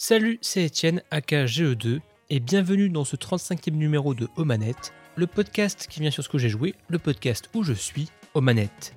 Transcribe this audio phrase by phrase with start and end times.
[0.00, 1.98] Salut, c'est Étienne, aka GE2,
[2.30, 6.38] et bienvenue dans ce 35e numéro de Omanette, le podcast qui vient sur ce que
[6.38, 8.94] j'ai joué, le podcast où je suis, Omanette.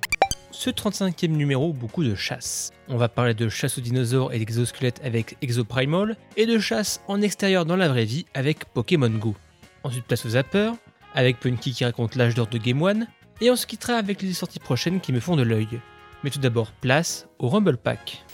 [0.52, 2.70] Ce 35e numéro, beaucoup de chasse.
[2.86, 7.20] On va parler de chasse aux dinosaures et d'exosquelettes avec Exoprimal, et de chasse en
[7.20, 9.34] extérieur dans la vraie vie avec Pokémon Go.
[9.82, 10.74] Ensuite, place aux zappers,
[11.14, 13.08] avec Punky qui raconte l'âge d'or de Game One,
[13.40, 15.80] et on se quittera avec les sorties prochaines qui me font de l'œil.
[16.22, 18.24] Mais tout d'abord, place au Rumble Pack.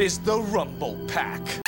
[0.00, 1.60] Is the Rumble Pack.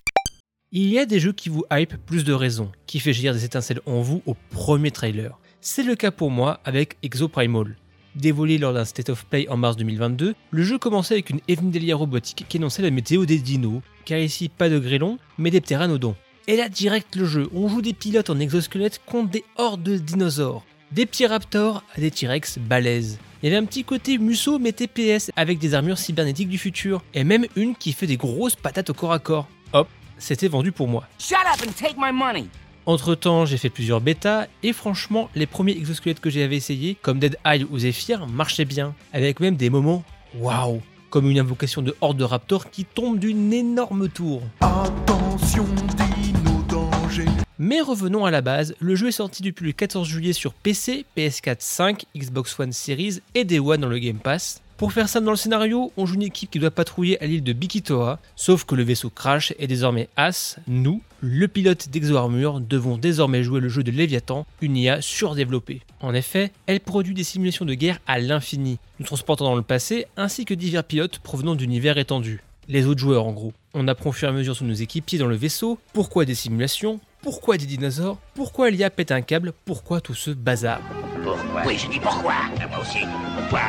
[0.71, 3.45] Il y a des jeux qui vous hype plus de raisons, qui fait jaillir des
[3.45, 5.37] étincelles en vous au premier trailer.
[5.61, 7.77] C'est le cas pour moi avec Exoprimal.
[8.15, 11.97] Dévoilé lors d'un State of Play en mars 2022, le jeu commençait avec une Evendelia
[11.97, 16.15] robotique qui annonçait la météo des dinos, car ici pas de grêlons, mais des pteranodons.
[16.47, 19.97] Et là direct le jeu, on joue des pilotes en exosquelette contre des hordes de
[19.97, 20.65] dinosaures.
[20.93, 23.19] Des petits raptors à des T-Rex balèzes.
[23.43, 27.03] Il y avait un petit côté Musso mais TPS avec des armures cybernétiques du futur,
[27.15, 29.49] et même une qui fait des grosses patates au corps à corps.
[29.73, 31.09] Hop, c'était vendu pour moi.
[31.19, 32.49] Shut up and take my money.
[32.85, 37.19] Entre temps, j'ai fait plusieurs bêtas et franchement, les premiers exosquelettes que j'avais essayés, comme
[37.19, 41.97] Dead Eye ou Zephyr, marchaient bien, avec même des moments waouh, comme une invocation de
[42.03, 44.43] horde de raptors qui tombe d'une énorme tour.
[44.61, 45.67] Attention.
[47.63, 51.05] Mais revenons à la base, le jeu est sorti depuis le 14 juillet sur PC,
[51.15, 54.63] PS4 5, Xbox One Series et Day One dans le Game Pass.
[54.79, 57.45] Pour faire simple dans le scénario, on joue une équipe qui doit patrouiller à l'île
[57.45, 62.61] de Bikitoa, sauf que le vaisseau crash et désormais As, nous, le pilote d'Exo Armure,
[62.61, 65.83] devons désormais jouer le jeu de Léviathan, une IA surdéveloppée.
[66.01, 70.07] En effet, elle produit des simulations de guerre à l'infini, nous transportant dans le passé,
[70.17, 72.41] ainsi que divers pilotes provenant d'univers étendus.
[72.69, 73.53] Les autres joueurs en gros.
[73.75, 76.35] On apprend au fur et à mesure sur nos équipiers dans le vaisseau, pourquoi des
[76.35, 80.81] simulations, pourquoi des dinosaures, pourquoi l'IA pète un câble, pourquoi tout ce bazar?
[81.23, 81.63] Pourquoi?
[81.67, 82.35] Oui, je dis pourquoi.
[82.71, 83.01] Moi aussi.
[83.37, 83.61] Pourquoi?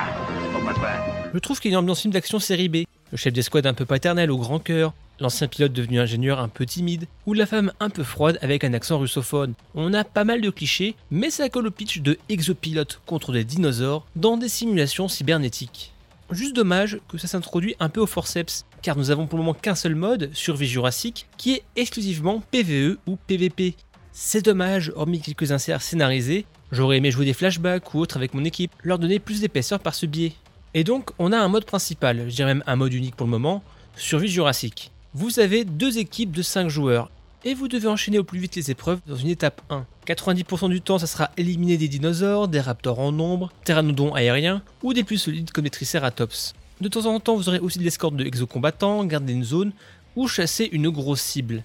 [0.53, 0.91] Pourquoi quoi
[1.33, 2.77] Je trouve qu'il y a une ambiance film d'action série B.
[3.11, 6.65] Le chef d'escouade un peu paternel au grand cœur, l'ancien pilote devenu ingénieur un peu
[6.65, 9.53] timide, ou la femme un peu froide avec un accent russophone.
[9.75, 13.43] On a pas mal de clichés, mais ça colle au pitch de exopilote contre des
[13.43, 15.93] dinosaures dans des simulations cybernétiques.
[16.31, 19.53] Juste dommage que ça s'introduit un peu au forceps, car nous avons pour le moment
[19.53, 23.75] qu'un seul mode, Survie Jurassique, qui est exclusivement PVE ou PVP.
[24.11, 28.43] C'est dommage, hormis quelques inserts scénarisés, j'aurais aimé jouer des flashbacks ou autres avec mon
[28.43, 30.33] équipe, leur donner plus d'épaisseur par ce biais.
[30.73, 33.31] Et donc, on a un mode principal, je dirais même un mode unique pour le
[33.31, 33.63] moment,
[33.95, 34.91] Survie Jurassique.
[35.13, 37.09] Vous avez deux équipes de 5 joueurs,
[37.43, 39.85] et vous devez enchaîner au plus vite les épreuves dans une étape 1.
[40.07, 44.93] 90% du temps, ça sera éliminer des dinosaures, des raptors en nombre, pteranodons aériens, ou
[44.93, 46.53] des plus solides comme des triceratops.
[46.81, 49.71] De temps en temps, vous aurez aussi de l'escorte de exocombattants, garder une zone,
[50.15, 51.63] ou chasser une grosse cible.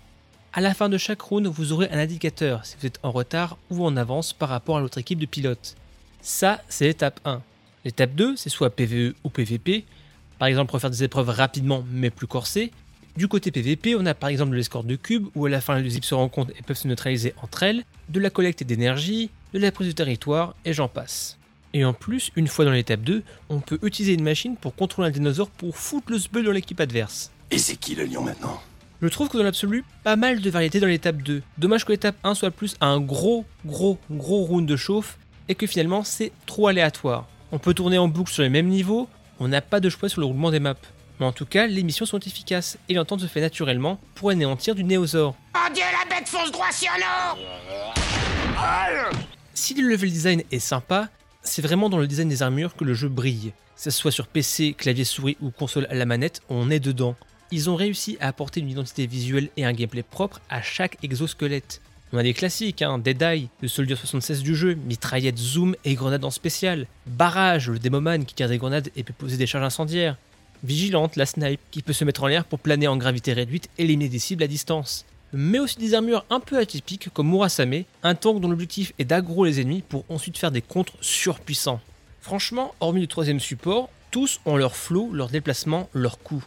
[0.53, 3.56] À la fin de chaque round, vous aurez un indicateur si vous êtes en retard
[3.71, 5.75] ou en avance par rapport à l'autre équipe de pilotes.
[6.21, 7.41] Ça, c'est l'étape 1.
[7.87, 9.87] L'étape 2, c'est soit PVE ou PVP,
[10.38, 12.71] par exemple pour faire des épreuves rapidement mais plus corsées.
[13.16, 15.78] Du côté PVP, on a par exemple de l'escorte de cubes où à la fin
[15.78, 19.59] les équipes se rencontrent et peuvent se neutraliser entre elles, de la collecte d'énergie, de
[19.59, 21.38] la prise de territoire et j'en passe.
[21.75, 25.09] Et en plus, une fois dans l'étape 2, on peut utiliser une machine pour contrôler
[25.09, 27.31] un dinosaure pour foutre le sbeul dans l'équipe adverse.
[27.50, 28.60] Et c'est qui le lion maintenant?
[29.03, 31.43] Je trouve que dans l'absolu, pas mal de variétés dans l'étape 2.
[31.59, 35.19] Dommage que l'étape 1 soit plus un gros, gros, gros round de chauffe
[35.49, 37.27] et que finalement c'est trop aléatoire.
[37.53, 40.21] On peut tourner en boucle sur les mêmes niveaux, on n'a pas de choix sur
[40.21, 40.75] le roulement des maps.
[41.21, 44.75] Mais en tout cas, les missions sont efficaces et l'entente se fait naturellement pour anéantir
[44.75, 45.34] du néosaure.
[45.54, 47.43] Oh Dieu, la bête fonce droit sur nous
[49.54, 51.09] Si le level design est sympa,
[51.47, 53.53] c'est vraiment dans le design des armures que le jeu brille.
[53.77, 57.17] Que ce soit sur PC, clavier souris ou console à la manette, on est dedans.
[57.53, 61.81] Ils ont réussi à apporter une identité visuelle et un gameplay propre à chaque exosquelette.
[62.12, 65.95] On a des classiques, hein, Dead Eye, le Soldier 76 du jeu, mitraillette zoom et
[65.95, 66.87] grenade en spécial.
[67.07, 70.17] Barrage, le Demoman qui tire des grenades et peut poser des charges incendiaires.
[70.65, 73.84] Vigilante, la snipe, qui peut se mettre en l'air pour planer en gravité réduite et
[73.84, 75.05] éliminer des cibles à distance.
[75.33, 79.45] Mais aussi des armures un peu atypiques comme Murasame, un tank dont l'objectif est d'aggro
[79.45, 81.81] les ennemis pour ensuite faire des contres surpuissants.
[82.21, 86.45] Franchement, hormis le troisième support, tous ont leur flow, leur déplacement, leur coup.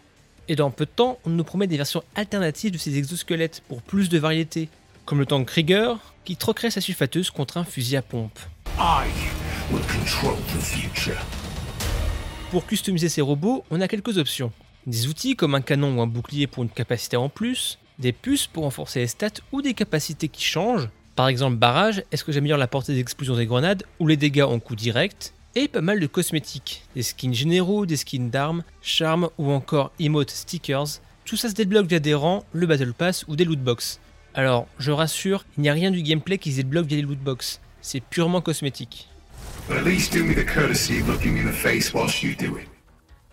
[0.48, 3.82] Et dans peu de temps, on nous promet des versions alternatives de ces exosquelettes pour
[3.82, 4.70] plus de variété,
[5.06, 8.40] comme le tank Krieger, qui troquerait sa sulfateuse contre un fusil à pompe.
[8.78, 9.08] I
[9.72, 11.20] will control the future.
[12.52, 14.52] Pour customiser ces robots, on a quelques options.
[14.88, 18.48] Des outils comme un canon ou un bouclier pour une capacité en plus, des puces
[18.48, 20.90] pour renforcer les stats ou des capacités qui changent.
[21.16, 24.44] Par exemple, barrage, est-ce que j'améliore la portée des explosions des grenades ou les dégâts
[24.44, 25.34] en coup direct?
[25.56, 30.30] Et pas mal de cosmétiques, des skins généraux, des skins d'armes, charmes ou encore emote
[30.30, 31.02] stickers.
[31.26, 34.00] Tout ça se débloque via des rangs, le Battle Pass ou des lootbox.
[34.34, 37.60] Alors, je rassure, il n'y a rien du gameplay qui se débloque via les lootbox.
[37.82, 39.10] C'est purement cosmétique.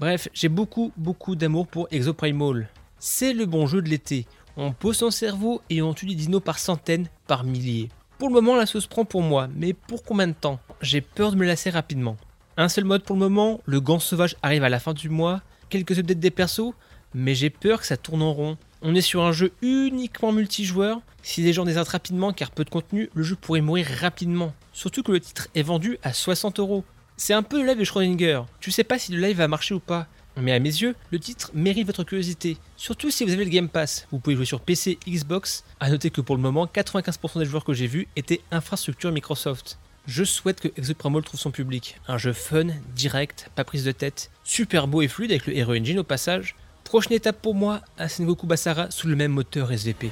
[0.00, 2.68] Bref, j'ai beaucoup, beaucoup d'amour pour Exoprimal.
[2.98, 4.26] C'est le bon jeu de l'été.
[4.58, 7.90] On pose son cerveau et on tue des dinos par centaines, par milliers.
[8.18, 10.58] Pour le moment, la sauce prend pour moi, mais pour combien de temps?
[10.80, 12.16] J'ai peur de me lasser rapidement.
[12.56, 15.42] Un seul mode pour le moment, le gant sauvage arrive à la fin du mois,
[15.68, 16.72] quelques updates des persos,
[17.12, 18.56] mais j'ai peur que ça tourne en rond.
[18.80, 21.02] On est sur un jeu uniquement multijoueur.
[21.22, 24.54] Si les gens désertent rapidement car peu de contenu, le jeu pourrait mourir rapidement.
[24.72, 26.82] Surtout que le titre est vendu à 60 euros.
[27.18, 28.42] C'est un peu le live de Schrödinger.
[28.60, 30.06] Tu sais pas si le live va marcher ou pas.
[30.38, 32.58] Mais à mes yeux, le titre mérite votre curiosité.
[32.76, 34.06] Surtout si vous avez le Game Pass.
[34.10, 35.64] Vous pouvez jouer sur PC, Xbox.
[35.80, 39.78] A noter que pour le moment, 95% des joueurs que j'ai vus étaient infrastructure Microsoft.
[40.06, 41.98] Je souhaite que Exoprimal trouve son public.
[42.06, 45.74] Un jeu fun, direct, pas prise de tête, super beau et fluide avec le Hero
[45.74, 46.54] Engine au passage.
[46.84, 50.10] Prochaine étape pour moi, un Sengoku Basara sous le même moteur SVP.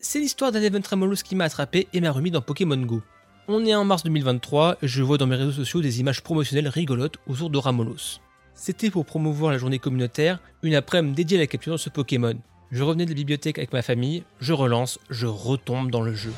[0.00, 3.02] C'est l'histoire d'un Event Tremolos qui m'a attrapé et m'a remis dans Pokémon Go.
[3.52, 6.68] On est en mars 2023 et je vois dans mes réseaux sociaux des images promotionnelles
[6.68, 8.20] rigolotes autour de Ramolos.
[8.54, 12.38] C'était pour promouvoir la journée communautaire, une après-midi dédiée à la capture de ce Pokémon.
[12.70, 16.32] Je revenais de la bibliothèque avec ma famille, je relance, je retombe dans le jeu.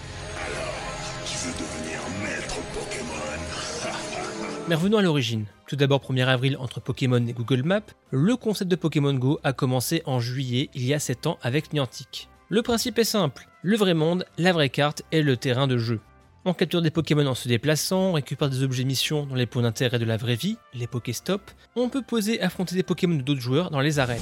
[1.27, 5.45] Tu veux devenir maître Pokémon Mais revenons à l'origine.
[5.69, 9.53] Tout d'abord 1er avril entre Pokémon et Google Maps, le concept de Pokémon Go a
[9.53, 12.31] commencé en juillet il y a 7 ans avec Niantic.
[12.49, 16.01] Le principe est simple, le vrai monde, la vraie carte et le terrain de jeu.
[16.45, 19.63] On capture des Pokémon en se déplaçant, on récupère des objets mission dans les points
[19.63, 21.41] d'intérêt de la vraie vie, les Pokéstop.
[21.77, 24.21] On peut poser affronter des Pokémon d'autres joueurs dans les arènes.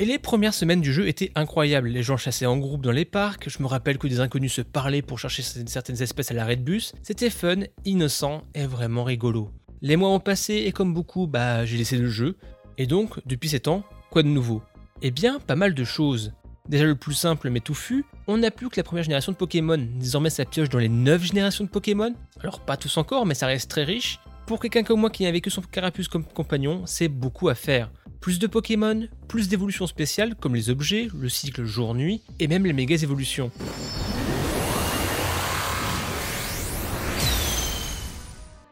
[0.00, 1.88] Et les premières semaines du jeu étaient incroyables.
[1.88, 3.50] Les gens chassaient en groupe dans les parcs.
[3.50, 6.62] Je me rappelle que des inconnus se parlaient pour chercher certaines espèces à l'arrêt de
[6.62, 6.94] bus.
[7.02, 9.50] C'était fun, innocent et vraiment rigolo.
[9.82, 12.38] Les mois ont passé et comme beaucoup, bah j'ai laissé le jeu.
[12.78, 14.62] Et donc, depuis 7 ans, quoi de nouveau?
[15.02, 16.32] Eh bien, pas mal de choses.
[16.66, 19.76] Déjà le plus simple mais touffu, on n'a plus que la première génération de Pokémon.
[19.76, 22.14] Désormais ça pioche dans les 9 générations de Pokémon.
[22.40, 24.18] Alors pas tous encore, mais ça reste très riche.
[24.46, 27.90] Pour quelqu'un comme moi qui n'a vécu son carapuce comme compagnon, c'est beaucoup à faire.
[28.18, 32.72] Plus de Pokémon, plus d'évolutions spéciales comme les objets, le cycle jour-nuit et même les
[32.72, 33.50] méga évolutions.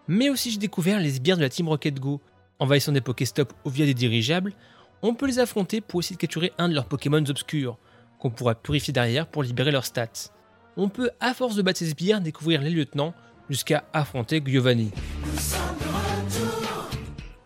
[0.08, 2.22] Mais aussi j'ai découvert les sbires de la Team Rocket Go.
[2.58, 4.54] Envahissant des Pokéstop ou via des dirigeables,
[5.02, 7.76] on peut les affronter pour essayer de capturer un de leurs Pokémon obscurs,
[8.18, 10.30] qu'on pourra purifier derrière pour libérer leurs stats.
[10.76, 13.12] On peut, à force de battre ces sbires, découvrir les lieutenants
[13.50, 14.90] jusqu'à affronter Giovanni.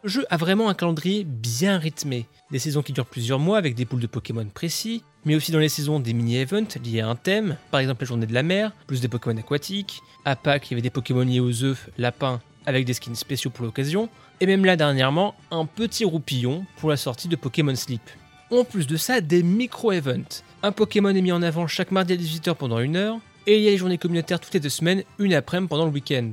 [0.03, 3.75] Le jeu a vraiment un calendrier bien rythmé, des saisons qui durent plusieurs mois avec
[3.75, 7.17] des poules de Pokémon précis, mais aussi dans les saisons des mini-events liés à un
[7.17, 10.73] thème, par exemple la journée de la mer, plus des Pokémon aquatiques, à Pâques il
[10.73, 14.09] y avait des Pokémon liés aux œufs, lapins, avec des skins spéciaux pour l'occasion,
[14.41, 18.03] et même là dernièrement, un petit roupillon pour la sortie de Pokémon Sleep.
[18.51, 20.43] En plus de ça, des micro-events.
[20.63, 23.63] Un Pokémon est mis en avant chaque mardi à 18h pendant une heure, et il
[23.63, 26.33] y a les journées communautaires toutes les deux semaines, une après-midi pendant le week-end.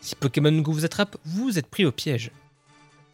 [0.00, 2.30] Si Pokémon Go vous attrape, vous êtes pris au piège.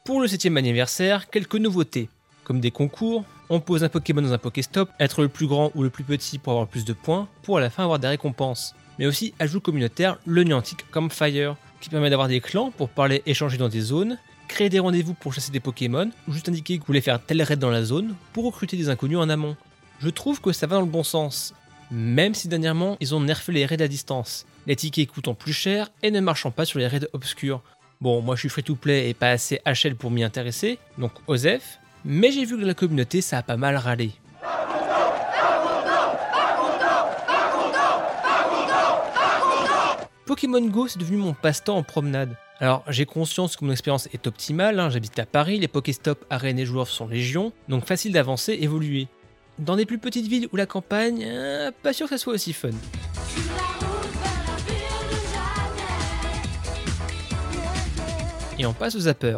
[0.05, 2.09] Pour le 7ème anniversaire, quelques nouveautés.
[2.45, 5.83] Comme des concours, on pose un Pokémon dans un Pokéstop, être le plus grand ou
[5.83, 8.75] le plus petit pour avoir plus de points, pour à la fin avoir des récompenses.
[8.99, 13.23] Mais aussi ajout communautaire, le Niantic comme Fire, qui permet d'avoir des clans pour parler
[13.27, 14.19] échanger dans des zones,
[14.49, 17.43] créer des rendez-vous pour chasser des Pokémon, ou juste indiquer que vous voulez faire tel
[17.43, 19.57] raid dans la zone pour recruter des inconnus en amont.
[20.01, 21.55] Je trouve que ça va dans le bon sens,
[21.91, 25.91] même si dernièrement ils ont nerfé les raids à distance, les tickets coûtant plus cher
[26.03, 27.63] et ne marchant pas sur les raids obscurs.
[28.01, 31.13] Bon, moi je suis free to play et pas assez HL pour m'y intéresser, donc
[31.27, 34.13] OSEF, mais j'ai vu que la communauté ça a pas mal râlé.
[40.41, 42.35] Pokémon Go, c'est devenu mon passe-temps en promenade.
[42.61, 46.59] Alors, j'ai conscience que mon expérience est optimale, hein, j'habite à Paris, les Pokéstop, arènes
[46.59, 49.09] et joueurs sont légion, donc facile d'avancer, évoluer.
[49.59, 52.55] Dans des plus petites villes ou la campagne, euh, pas sûr que ça soit aussi
[52.55, 52.71] fun.
[58.59, 59.37] Et on passe au zapper.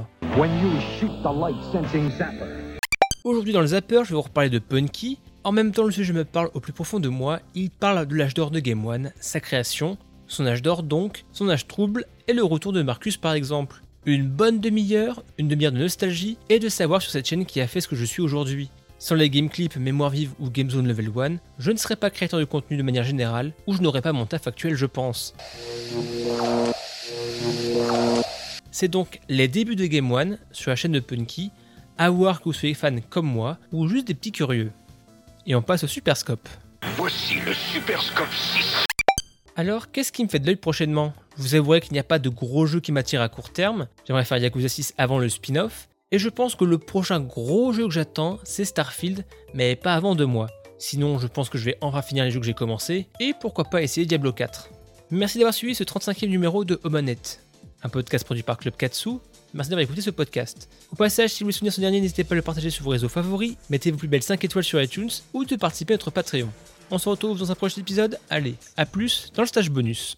[3.25, 5.19] Aujourd'hui dans le zapper, je vais vous reparler de Punky.
[5.43, 7.41] En même temps, le sujet me parle au plus profond de moi.
[7.57, 9.99] Il parle de l'âge d'or de Game One, sa création,
[10.33, 13.83] son âge d'or donc, son âge trouble et le retour de Marcus par exemple.
[14.07, 17.67] Une bonne demi-heure, une demi-heure de nostalgie et de savoir sur cette chaîne qui a
[17.67, 18.71] fait ce que je suis aujourd'hui.
[18.99, 22.11] Sans les game clips, mémoire vive ou Game Zone Level 1, je ne serais pas
[22.11, 25.35] créateur de contenu de manière générale ou je n'aurais pas mon taf actuel je pense.
[28.71, 31.51] C'est donc les débuts de Game One sur la chaîne de Punky,
[31.99, 34.73] à voir que vous soyez fan comme moi ou juste des petits curieux.
[35.47, 36.49] Et on passe au Super Scope.
[36.97, 38.87] Voici le Super Scope 6.
[39.55, 41.13] Alors, qu'est-ce qui me fait de l'œil prochainement?
[41.37, 43.87] Vous avouerai qu'il n'y a pas de gros jeu qui m'attire à court terme.
[44.07, 45.89] J'aimerais faire Yakuza 6 avant le spin-off.
[46.11, 50.15] Et je pense que le prochain gros jeu que j'attends, c'est Starfield, mais pas avant
[50.15, 50.49] deux mois.
[50.79, 53.65] Sinon, je pense que je vais enfin finir les jeux que j'ai commencés, et pourquoi
[53.65, 54.71] pas essayer Diablo 4.
[55.11, 57.41] Merci d'avoir suivi ce 35e numéro de Omanette,
[57.83, 59.11] un podcast produit par Club Katsu.
[59.55, 60.69] Merci d'avoir écouté ce podcast.
[60.91, 62.91] Au passage, si vous voulez soutenir ce dernier, n'hésitez pas à le partager sur vos
[62.91, 66.11] réseaux favoris, mettez vos plus belles 5 étoiles sur iTunes ou de participer à notre
[66.11, 66.49] Patreon
[66.93, 68.19] on se retrouve dans un prochain épisode.
[68.29, 70.17] Allez, à plus dans le stage bonus.